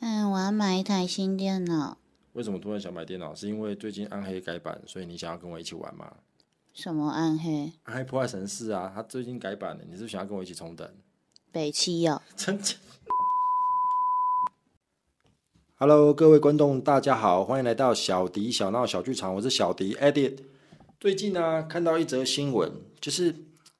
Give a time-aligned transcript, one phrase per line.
[0.00, 1.98] 嗯，我要买一台新电脑。
[2.34, 3.34] 为什么突然想买电脑？
[3.34, 6.12] 是因为最近暗黑改版，所以你想要跟我一起玩吗？
[6.72, 7.72] 什么暗黑？
[7.82, 10.88] 暗黑破坏神四啊，它最近改版了，你是不是想要跟我一起重等？
[11.50, 12.22] 北七哦。
[12.36, 12.76] 真假
[15.76, 20.38] ？Hello，各位观众，大家好，欢迎来到小迪小闹小剧场，我是小迪 Edit。
[21.00, 23.34] 最近呢、啊，看到一则新闻，就是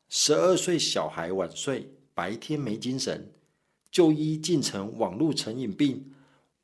[0.09, 3.30] 十二岁小孩晚睡，白天没精神，
[3.91, 6.12] 就医竟成网络成瘾病。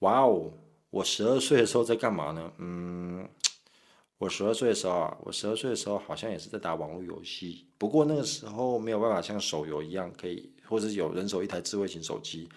[0.01, 0.53] 哇哦！
[0.91, 2.53] 我十二岁的时候在干嘛呢？
[2.59, 3.27] 嗯，
[4.19, 12.49] 我十二岁的时候啊，我十二岁的时候好像也是在打网络游戏，不过那个时候没有办法像手游一样可以，或者有人手一台智慧型手机，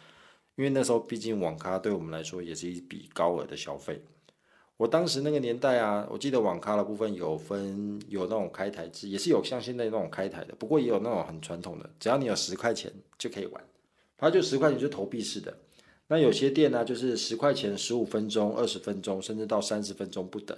[0.55, 3.99] 因为那时候毕竟网咖对我们来说也是一笔高额的消费。
[4.75, 13.63] 我当时那个年代啊，我记得网咖的部分有分有那种开台制，也是有像现在那种开台的，不过也有那种很传统的，只要你有十块钱就可以玩，
[14.17, 15.55] 它就十块钱就投币式的。
[16.07, 20.57] 那有些店呢，就是十块钱十五分钟、二十分钟，甚至到三十分钟不等。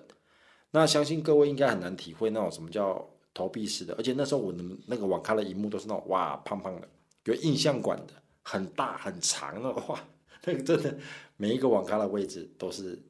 [0.71, 6.87] 那相信各位应该很难体会那种什么叫投币式的，而且那时候我的那个网咖的荧幕都是那种哇胖胖的，
[7.25, 10.07] 有印象馆的，很大很长的哇，
[10.45, 10.95] 那个真的
[11.35, 13.01] 每一个网咖的位置都是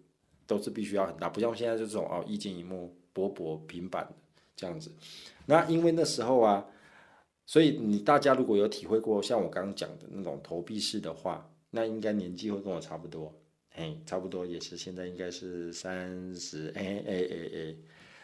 [0.48, 4.08] 都是必须要很大，不像现在就这种哦，液晶荧幕薄薄平板
[4.56, 4.90] 这样子。
[5.46, 6.66] 那因为那时候啊，
[7.50, 11.50] 所以你大家如果有体会过像我刚刚讲的那种投币式的话。
[11.72, 13.32] 那应该年纪会跟我差不多，
[13.70, 17.76] 嘿，差不多也是现在应该是三十，哎哎哎哎。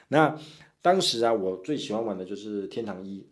[0.08, 0.40] 那
[0.81, 3.23] 当时啊，我最喜欢玩的就是天堂一。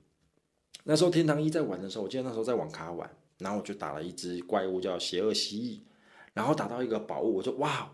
[0.83, 5.79] 那时候天堂一在玩的时候，我记得那时候在网咖玩，然后我就打了一只怪物叫邪恶蜥蜴，
[6.33, 7.91] 然后打到一个宝物，我就哇，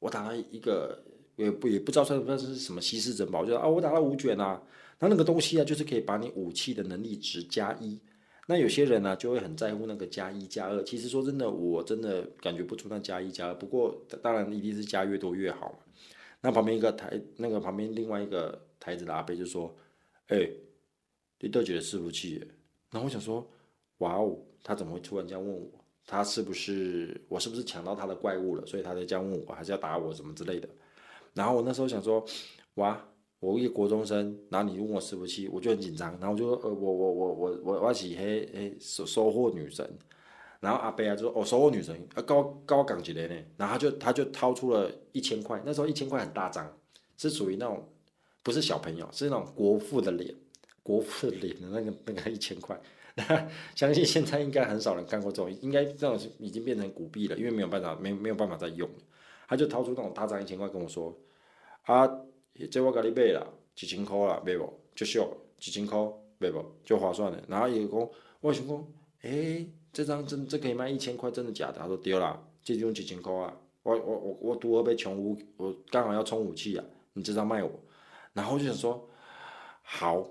[0.00, 1.02] 我打到一个
[1.36, 4.62] 也不也不知道算不算是什么稀世珍宝，就啊，我打了五卷啊，
[4.98, 7.98] 那那个东西啊，就是可以把你武器的能力值加一。
[8.46, 10.82] 那有些人呢、就会很在乎那个加一加二。
[10.84, 13.54] 其实说真的，我真的感觉不出那加一加二。
[13.54, 15.78] 不过当然一定是加越多越好。
[16.42, 19.74] 那旁边一个台，那个旁边另外一个台子的阿伯就说
[20.28, 20.52] ：“哎、欸，
[21.40, 22.38] 你都觉得伺服器？”
[22.92, 23.50] 然后我想说
[23.98, 25.66] ：“哇哦，他怎么会突然这样问我？
[26.06, 28.66] 他是不是我是不是抢到他的怪物了？
[28.66, 30.68] 所以他在这样问我，还是要打我什么之类的？”
[31.34, 32.24] 然后我那时候想说
[32.76, 32.98] ：“哇。”
[33.40, 39.86] 我一个国中生，然后你问我伺服器，我就很紧张，然后我就说，呃，我我我我我我是嘿嘿收收货女神，
[40.60, 46.74] 然后阿贝啊就说，哦，收货女神，啊高高港几的呢，然后他就他就掏出了一千块，那时候一千块很大张，
[47.18, 47.86] 是属于那种
[48.42, 50.34] 不是小朋友，是那种国父的脸，
[50.82, 52.80] 国父的脸的那个那个一千块，
[53.76, 58.96] 相信现在应该很少人看过这种，应该这种已经变成古币了，因为没有办法没没有办法再用了，
[59.48, 61.16] 他就掏出那种大张一千块跟我说，
[61.82, 62.08] 啊。
[62.70, 64.72] 这我给你买了，几千块啦，买不？
[64.94, 65.98] 就秀，几千块，
[66.38, 66.64] 买不？
[66.84, 67.42] 就划算的。
[67.48, 68.08] 然后伊讲，
[68.40, 68.86] 我想讲，
[69.22, 71.80] 诶，这张真这可以卖一千块，真的假的？
[71.80, 76.84] 他说对啦，这种几千块啊，我我我我拄好被抢武，我刚好要充武器啊，
[77.14, 77.68] 你这张卖我。
[78.32, 79.04] 然后就想说，
[79.82, 80.24] 好，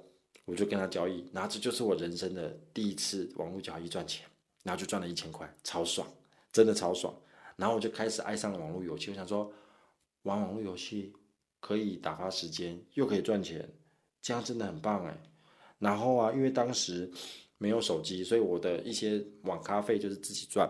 [0.46, 1.30] 我就跟他交易。
[1.34, 4.26] 然后这就是我人生的第一次网络交易赚钱，
[4.64, 6.08] 然后就赚了一千块，超爽，
[6.54, 7.14] 真的超爽。
[7.56, 9.52] 然后我就开始爱上了网络游戏，我想说，
[10.24, 11.14] 玩网络游戏。
[11.66, 13.74] 可以打发时间，又可以赚钱，
[14.22, 15.18] 这样真的很棒哎。
[15.80, 17.10] 然后啊，因为当时
[17.58, 20.70] 没有手机，所以我的一些网咖费就是自己赚。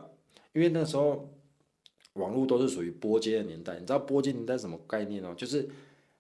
[0.54, 1.36] 因为那时候
[2.14, 5.34] 网络都是属于拨接的年代，你知道拨接年代什么概念哦？
[5.36, 5.68] 就是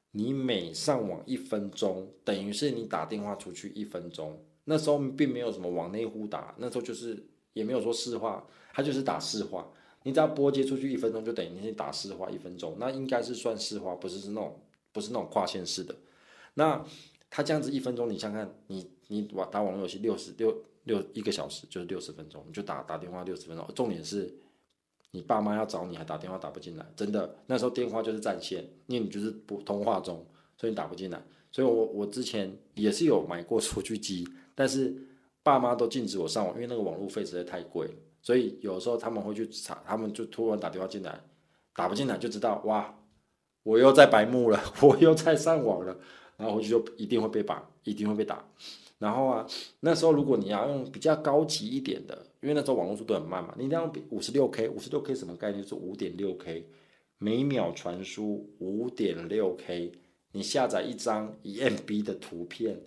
[0.09, 4.43] 你每上网一分钟，等于是你打电话出去一分钟。
[4.63, 7.23] 那时候并没有什么网内互打，那时候就是
[7.53, 9.71] 也没有说市话，它就是打市话。
[10.03, 14.59] 你只要拨接出去一分钟，就等于你打市话一分钟，那应该是算市话，不是是那种
[14.91, 15.95] 不是那种跨线式的。
[16.53, 16.85] 那
[17.29, 23.67] 他这样子一分钟，你想看，你你网打网络游戏六十六六一个小时就是六十分钟，你就打打电话六十分钟。
[23.73, 24.31] 重点是
[25.11, 30.25] 你爸妈要找你还打电话打不进来，真的那时候电话就是占线，因为你就是不通话中，
[30.57, 31.23] 所以你打不进来。
[31.51, 34.95] 所以我我之前也是有买过数据机，但是
[35.41, 37.93] 爸妈都禁止我上网，因为那个网络费实在太贵了。
[38.23, 41.21] 所以有时候他们会去查，他们就突然打电话进来，
[41.75, 42.97] 打不进来就知道哇，
[43.63, 45.99] 我又在白目了， 我又在上网了，
[46.37, 48.47] 然后回去就一定会被绑，一定会被打。
[48.97, 49.45] 然后啊，
[49.81, 55.61] 那时候如果你要用比较高级一点的，因为那时候网络速度很慢嘛，你要用五十六 K，五十六 K 什么概念？
[55.67, 56.65] 是五点六 K，
[57.17, 59.91] 每秒传输五点六 K，
[60.31, 62.79] 你下载一张一 MB 的图片，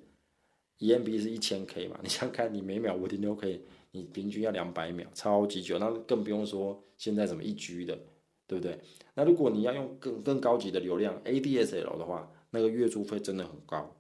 [0.79, 2.01] 一 MB 是一千 K 嘛？
[2.03, 3.61] 你想看你每秒五点六 K。
[3.97, 7.99] 你平均要两百秒，超级久，那更不用说现在什么一 G 的，
[8.47, 8.79] 对不对？
[9.15, 13.97] 那如果你要用更更高级的流量 ADSL 的话，那个月租费真的很高，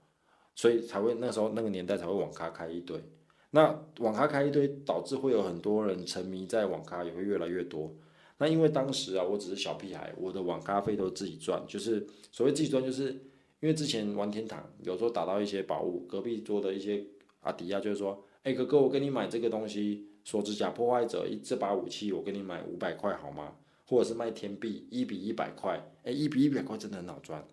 [0.54, 3.02] 所以才会那时候那个年代才会网咖开一堆。
[3.50, 7.90] 那网咖开一堆，导致会有很多人沉迷在网咖，也会越来越多。
[8.38, 13.12] 那因为当时啊，我只是小屁孩，我的网咖费都自己赚，就是所谓自己赚，就是
[13.60, 17.02] 因为之前玩天堂，有时候打到一些宝物，隔壁桌的一些
[17.40, 23.52] 阿迪亚就是说，哎、哥哥，我给你买这个东西，锁指甲破坏者一这把武器，我给你买五百块好吗？
[23.88, 27.44] 或者是卖天币一比一百块，哎，一比一百块真的很好赚，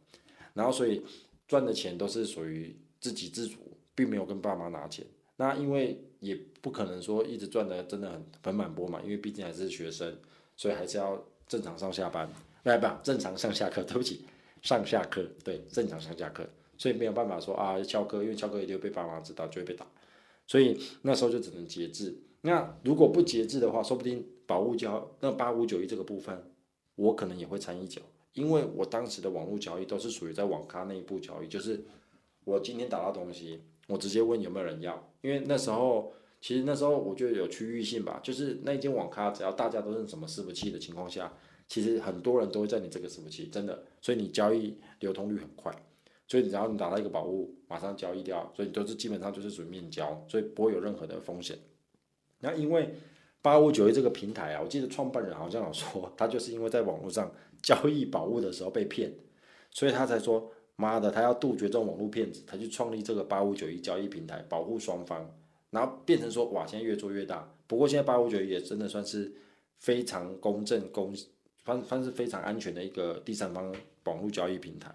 [0.53, 1.01] 然后所以
[1.47, 3.57] 赚的钱都是属于自给自足，
[3.95, 5.03] 并没有跟爸妈拿钱。
[5.37, 10.15] 那因为也不可能说一直赚的真的很盆满钵满，因为毕竟还是学生，
[10.55, 12.29] 所以还是要正常上下班，
[12.65, 14.23] 来吧，正常上下课， 对不起，
[14.61, 16.47] 上下课，对，正常上下课，
[16.77, 19.87] 所以没有办法说啊翘课，因为翘课一定会被爸妈知道，就会被打，
[20.47, 22.17] 所以那时候就只能节制。
[22.41, 24.25] 那如果不节制的话，说不定。
[24.45, 26.51] 宝物交那八五九一这个部分，
[26.95, 28.01] 我可能也会掺一脚，
[28.33, 31.81] 因为我当时的网络交易都是属于在网咖内部交易，就是
[32.43, 36.11] 我今天打到东西，我直接问有没有人要，因为那时候
[36.41, 41.33] 其实那时候我觉得有区域性吧，就是那间网咖只要大家都是什么伺服器的情况下，
[41.69, 45.73] 其实很多人都会在你这个伺服器，真的，所以你交易流通率很快，
[46.27, 51.57] 所以只要你打到一个宝物，马上交易掉，所以你都是基本上就是属于面交，所以不会有任何的风险。
[52.39, 52.93] 那因为。
[53.43, 57.29] 八五九一这个平台啊，我记得创办人好像有说，他就是因为在网络上
[57.61, 59.13] 交易宝物的时候被骗，
[59.69, 65.29] 所以他才说妈的，他要杜绝这种网络骗子，他去创立这个八五九一交易平台，保护双方，
[65.71, 67.53] 然后变成说哇，现在越做越大。
[67.67, 69.29] 不过现在八五九一也真的算是
[69.79, 71.13] 非常公正、公
[71.65, 73.75] 方方是非常安全的一个第三方
[74.05, 74.89] 网络交易平台。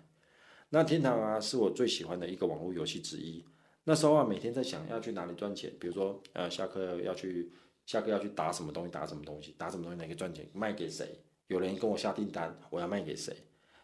[0.70, 3.44] 那天堂啊，是我最喜欢的一个网络游戏之一。
[3.84, 7.52] 那时候啊，每天在想要去哪里赚钱，比如说呃，下课要去。
[7.86, 8.90] 下课要去打什么东西？
[8.90, 9.54] 打什么东西？
[9.56, 9.98] 打什么东西？
[9.98, 10.46] 哪个赚钱？
[10.52, 11.08] 卖给谁？
[11.46, 13.34] 有人跟我下订单，我要卖给谁？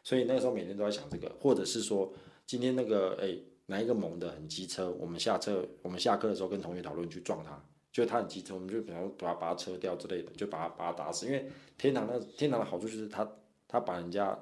[0.03, 2.13] 所以那个时候每天都在想这个，或者是说
[2.45, 3.35] 今天那个哎
[3.65, 7.59] 哪一个猛的很机车，我们下车我们下课的时候跟同学讨论去撞他，
[7.91, 11.25] 就他很机车，我们就比方说把他把他车掉之类的，就把他把他打死。
[11.25, 13.27] 因为天堂那天堂的好处就是他
[13.67, 14.39] 他把人家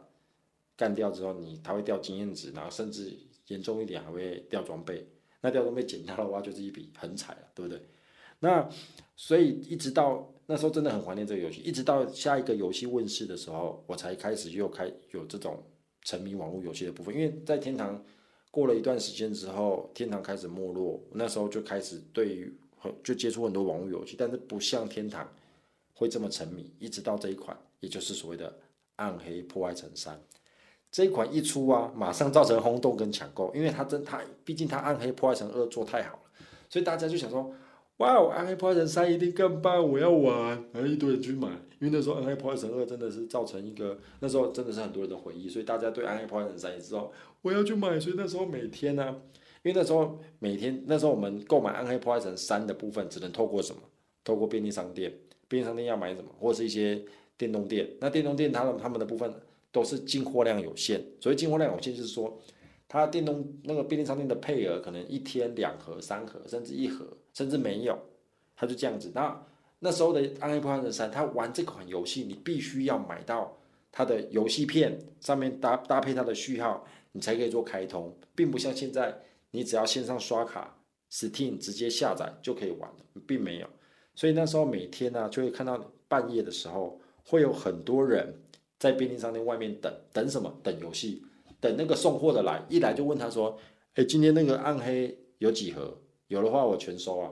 [0.76, 3.16] 干掉之后，你他会掉经验值，然后甚至
[3.48, 5.06] 严重一点还会掉装备。
[5.40, 7.80] 那掉装备捡到的话，就是一笔横财了，对不对？
[8.38, 8.68] 那
[9.16, 15.62] 所以一直到那时候真的很怀念这个游戏，一直到下一个游戏问世的时候，我才开始又开有这种
[16.02, 17.14] 沉迷网络游戏的部分。
[17.14, 18.04] 因为在天堂
[18.50, 22.52] 过了一段时间之后，天堂开始没落，那时候就开始对于
[23.04, 25.28] 就接触很多网络游戏，但是不像天堂
[25.94, 26.72] 会这么沉迷。
[26.78, 28.50] 一直到这一款，也就是所谓的
[28.96, 30.16] 《暗黑破坏神三》
[30.92, 37.52] 这一款一出啊，马上造成轰动跟抢购，因为它真它毕竟它《暗黑破坏神二》做太好了，所以大家就想说。
[37.98, 38.30] 哇哦！
[38.30, 41.46] 暗黑破坏神三一定更棒，我要玩，然后一堆人去买。
[41.78, 47.12] 因为那时候暗黑破坏神二真的是造成一个，那时候真的是很多人的回忆，所以大家对暗黑破坏神三也知道
[47.42, 48.00] 我要去买。
[48.00, 49.14] 所以那时候每天呢、啊，
[49.62, 53.82] 因为那时候每天那时候我们购买暗黑破坏神三的部分只能透过什么？
[54.24, 55.12] 透过便利商店，
[55.46, 56.30] 便利商店要买什么？
[56.40, 57.00] 或者是一些
[57.36, 57.88] 电动店。
[58.00, 59.32] 那电动店他们他们的部分
[59.72, 62.40] 都是进货量有限，所以进货量有限就是说。
[62.88, 67.98] 它电动那个便利商店的配额可能一天两盒、三盒，甚至一盒，甚至没有，
[68.54, 69.10] 它就这样子。
[69.14, 69.46] 那
[69.78, 73.56] 那时候的《暗黑破坏神三》，他玩这款游戏，你必须要买到
[73.90, 79.18] 它的游戏片，上面搭搭配它的序号，你才可以做开通，并不像现在，
[79.52, 80.76] 你只要线上刷卡
[81.10, 83.66] ，Steam 直接下载就可以玩了，并没有。
[84.14, 88.34] 所以那时候每天呢、就会看到半夜的时候，会有很多人
[88.82, 90.52] 在便利商店外面等，等什么？
[90.60, 91.22] 等游戏。
[91.60, 93.56] 等那个送货的来，一来就问他说
[93.94, 95.96] ：“哎，今天那个暗黑有几盒？
[96.26, 97.30] 有的话我全收啊，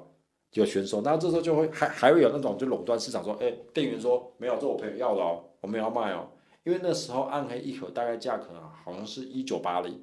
[0.52, 6.28] 有全收。”那这时候就会还还会有那种就垄断市场说：“哎，店员说没有，这我朋友要的哦，我没有要卖哦。”
[6.62, 10.00] 因为那时候暗黑一盒大概价格啊，好像是一九八零，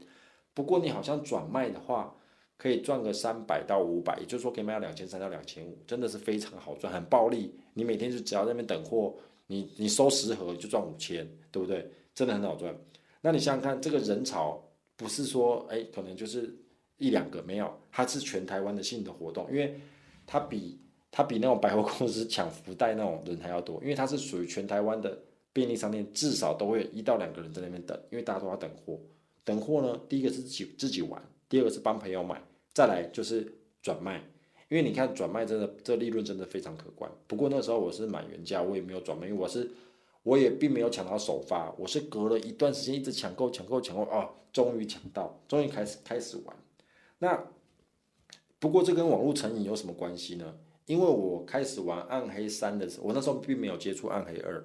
[0.53, 2.13] 不过你好像转卖的话
[2.57, 7.55] 可以赚个三百到五百，也就是说可以卖到两千三到两千五，真的是非常好赚，很暴利。
[7.75, 9.15] 你每天就只要在那边等货，
[9.47, 11.89] 你你收十盒就赚五千，对不对？
[12.13, 12.75] 真的很好赚。
[13.21, 14.63] 那你想想看，这个人潮
[14.95, 16.55] 不是说哎，可能就是
[16.97, 19.79] 一两个没有，它是全台湾的性的活动，因为
[20.25, 20.79] 它比
[21.11, 25.17] 它比那种百货公司抢福袋那种人还要多，因为它是属于全台湾的
[25.53, 28.99] 便利商店，至少都会一到两个人在那边等，因为大家都要等货。
[29.43, 32.41] 等货呢，第一个是自己自己玩，第二个是帮朋友买，
[32.73, 33.51] 再来就是
[33.81, 34.21] 转卖，
[34.69, 37.11] 因为你看转卖真的这利润真的非常可观。
[37.27, 39.69] 不过那时候我是买原价，我也没有转卖，因为我是。
[40.23, 46.53] 我也并没有抢到首发，我是隔了一段时间一直抢购、抢购、抢购，啊，终于抢到，终于开始开始玩。
[47.19, 47.45] 那
[48.59, 50.53] 不过这跟网络成瘾有什么关系呢？
[50.85, 54.61] 因为我开始玩暗黑三的时候，我那时候并没有接触暗黑二。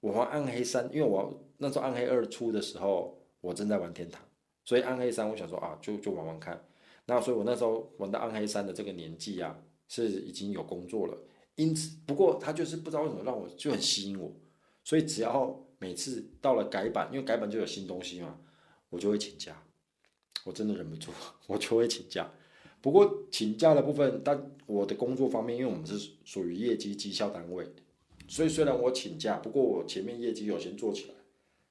[0.00, 4.20] 我玩暗黑三，因为我那时候暗黑二出的时候，我正在玩天堂，
[4.64, 6.60] 所以暗黑三我想说啊，就就玩玩看。
[7.06, 9.58] 那所以我那时候玩到暗黑三的这个年纪啊，
[9.88, 11.16] 是已经有工作了。
[11.54, 14.30] 因此，不过他就是不知道为什么让我就很吸引我。
[14.84, 18.38] 所以只要每次到了改版，因为改版就有新东西嘛，
[18.90, 19.62] 我就会请假。
[20.44, 21.10] 我真的忍不住，
[21.48, 22.30] 我就会请假。
[22.80, 27.66] 不过请假的部分，但我的工作方面，因为我们是属于业绩绩效单位，
[28.28, 31.14] 所以虽然我请假，不过我前面业绩有先做起来，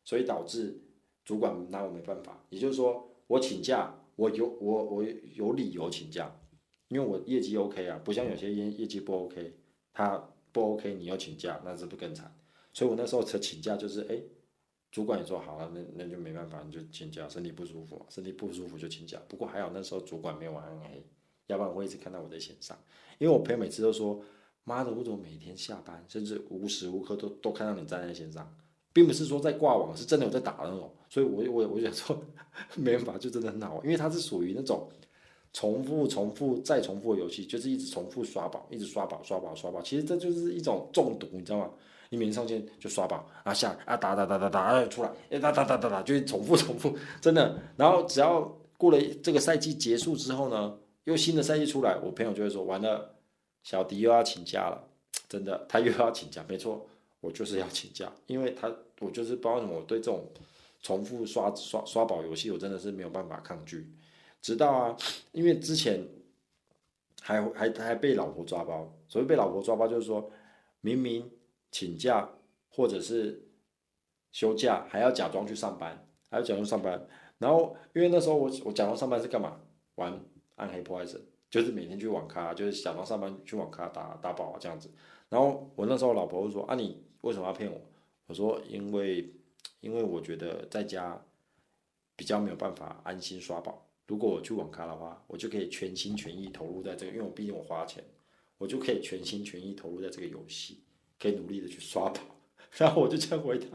[0.03, 0.81] 所以导致
[1.23, 2.43] 主管拿我没办法。
[2.49, 5.03] 也就是说，我请假，我有我我
[5.33, 6.33] 有理由请假，
[6.89, 9.57] 因为我业绩 OK 啊，不像有些业业绩不 OK，
[9.93, 10.17] 他
[10.51, 12.33] 不 OK，你要请假，那是不更惨。
[12.73, 14.15] 所以我那时候才请假，就是哎。
[14.15, 14.23] 诶
[14.91, 19.21] 主管也说好了，那那就没办法，你就请假，身体不舒服，身体不舒服就请假。
[19.27, 21.05] 不过还好那时候主管没有暗黑，
[21.47, 22.77] 要不然我一直看到我在线上。
[23.17, 24.23] 因为我朋友每次都说，
[24.63, 28.55] 妈的，我怎么每天下班，甚至无时无刻都都看到你站在线上，
[28.95, 30.89] 并不是说在挂网，是真的有在打的那种。
[31.09, 32.17] 所以我我我想说，
[32.75, 34.87] 没办法，就真的很好玩，因为它是属于那种
[35.51, 39.81] 重复、重复再重复的游戏，就是一直重复刷宝，一直刷宝、刷宝、刷宝。
[39.81, 41.69] 其实这就是一种中毒，你知道吗？
[42.09, 47.59] 你每天上线就刷宝啊下啊打打打打打啊出来，哎打打打打打就重复 重复，真的。
[47.75, 48.41] 然后只要
[48.77, 53.15] 过了这个赛季结束之后呢，又新的赛季出来，我朋友就会说完了，
[53.63, 54.87] 小迪又要请假了，
[55.27, 56.45] 真的，他又要请假。
[56.47, 56.85] 没错，
[57.25, 60.31] 我就是要请假，因为他我就是不知道为什么我对这种
[60.81, 63.91] 重复刷刷刷宝游戏，我真的是没有办法抗拒。
[64.41, 64.97] 直到啊，
[65.31, 66.07] 因为之前
[67.21, 70.31] 还还还被老婆抓包，所谓被老婆抓包就是说
[70.81, 71.31] 明明。
[71.71, 72.29] 请假
[72.69, 73.49] 或者是
[74.31, 77.05] 休假，还要假装去上班，还要假装上班。
[77.37, 79.59] 然后，因为那时候我我假装上班是干嘛？
[79.95, 80.17] 玩
[80.55, 84.89] 暗黑破坏神，就是每天去网咖，就是假装上班去网咖打打宝啊这样子。
[85.27, 87.81] 然后我那时候老婆就说：“啊，你为什么要骗我？”
[88.27, 89.33] 我说：“因为
[89.81, 91.21] 因为我觉得在家
[92.15, 93.87] 比较没有办法安心刷宝。
[94.07, 98.03] 如果我去网咖的话，我就可以全心全意投入在这个，因为我毕竟我花钱，
[98.57, 100.81] 我就可以全心全意投入在这个游戏。”
[101.17, 102.19] 可以努力的去刷宝，
[102.75, 103.67] 然后我就这样回答，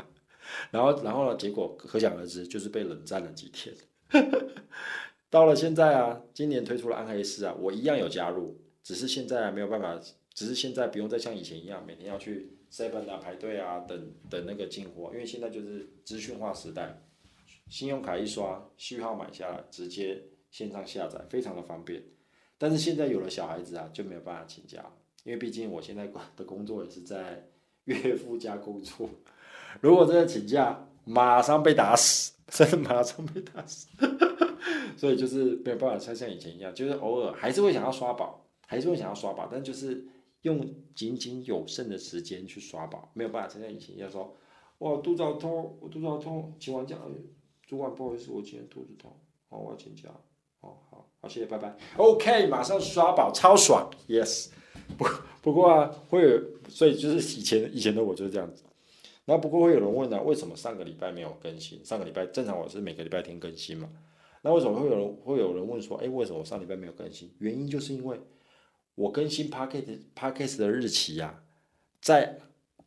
[0.70, 3.74] 然后然后呢，结果可想而知，就是被冷战了几天。
[5.30, 9.98] 到了现在啊，今年推出了暗黑四啊，我一样有加入，只是现在没有办法，
[10.34, 17.02] 只是现在不用再像以前一样每天要去 seven 啊排队啊等等那个进货，因为现在就是资讯化时代，
[17.68, 22.02] 信用卡一刷，序号买下来，直接线上下载，非常的方便。
[22.56, 24.84] 但是现在有了小孩子啊，就没有办法请假。
[25.22, 27.46] 因为毕竟我现在的工作也是在
[27.84, 29.08] 岳父家工作，
[29.80, 33.86] 如果真的请假，马上被打死，真的马上被打死，
[34.96, 40.02] 所以就是没有办法像像以前一样，就是偶尔还是会想要刷宝，还是会想要刷宝，但就是
[40.42, 44.36] 用仅仅有剩的时间去刷宝，没有办法像像以前要说，
[44.78, 46.96] 哇肚子好痛，我肚子好痛，请完假，
[47.66, 49.12] 主管不好意思，我今天肚子痛，
[49.48, 50.08] 好，我要请假，
[50.60, 54.48] 哦好，好谢谢，拜拜，OK，马上刷宝，超爽，Yes。
[54.98, 55.06] 不
[55.40, 58.64] 不过啊，会有，所以就是以前以前的我就是这样子。
[59.24, 61.84] 那不过会有人问呢、为什么上个礼拜没有更新？
[61.84, 63.88] 上个礼拜正常我是每个礼拜天更新嘛。
[64.42, 67.30] 那为什么会有人会有人问说，哎，为什么我上礼拜没有更新？
[67.38, 68.18] 原因就是因为
[68.94, 71.42] 我更新 Podcast Podcast 的日期呀、啊，
[72.00, 72.38] 在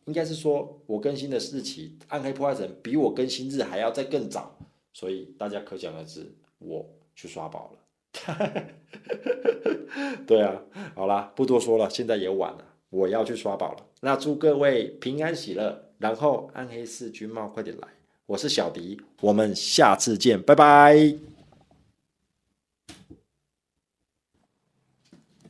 [0.05, 4.55] 应该是说我更新的日期，暗黑破坏神比我更新日还要再更早，
[4.93, 6.29] 所以大家可想而知，
[6.59, 7.79] 我去刷宝了。
[10.27, 10.61] 对啊，
[10.95, 13.85] 好啦，不多说了，现在也晚了，我要去刷宝了。
[14.01, 17.87] 那祝各位平安喜乐，然后暗黑四军帽快点来，
[18.25, 21.32] 我是小迪，我们下次见，拜拜。